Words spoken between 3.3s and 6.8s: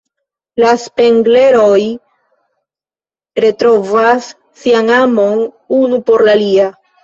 retrovas sian amon unu por la alia.